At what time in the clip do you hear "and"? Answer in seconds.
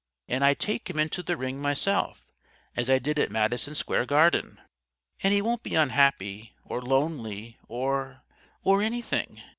0.27-0.43, 5.21-5.31